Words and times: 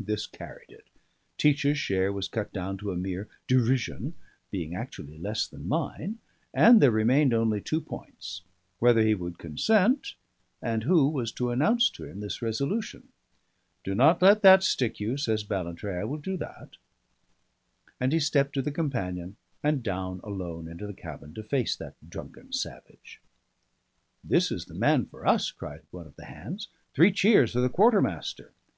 This 0.00 0.26
carried 0.26 0.70
it; 0.70 0.86
Teach's 1.36 1.76
share 1.78 2.10
was 2.10 2.26
cut 2.26 2.54
down 2.54 2.78
to 2.78 2.90
a 2.90 2.96
mere 2.96 3.28
derision, 3.46 4.14
being 4.50 4.74
actually 4.74 5.18
less 5.18 5.46
than 5.46 5.68
mine; 5.68 6.20
and 6.54 6.80
there 6.80 6.90
remained 6.90 7.34
only 7.34 7.60
two 7.60 7.82
points: 7.82 8.40
whether 8.78 9.02
he 9.02 9.14
would 9.14 9.36
consent, 9.36 10.14
and 10.62 10.84
who 10.84 11.06
was 11.10 11.32
to 11.32 11.50
announce 11.50 11.90
to 11.90 12.04
him 12.06 12.20
this 12.20 12.40
resolution. 12.40 13.08
"Do 13.84 13.94
not 13.94 14.22
let 14.22 14.40
that 14.40 14.62
stick 14.62 15.00
you," 15.00 15.18
says 15.18 15.44
Ballantrae, 15.44 16.00
"I 16.00 16.04
will 16.04 16.16
do 16.16 16.38
that." 16.38 16.78
And 18.00 18.10
he 18.10 18.20
stepped 18.20 18.54
to 18.54 18.62
the 18.62 18.72
companion 18.72 19.36
and 19.62 19.82
down 19.82 20.20
alone 20.24 20.66
into 20.66 20.86
the 20.86 20.94
cabin 20.94 21.34
to 21.34 21.42
face 21.42 21.76
that 21.76 21.96
drunken 22.08 22.54
savage. 22.54 23.20
"This 24.24 24.50
is 24.50 24.64
the 24.64 24.74
man 24.74 25.04
for 25.04 25.26
us," 25.26 25.50
cried 25.50 25.82
one 25.90 26.06
of 26.06 26.16
the 26.16 26.24
hands. 26.24 26.68
"Three 26.94 27.12
cheers 27.12 27.52
for 27.52 27.60
the 27.60 27.68
quartermaster!" 27.68 28.54